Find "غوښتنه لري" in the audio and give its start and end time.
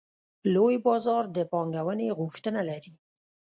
2.19-2.93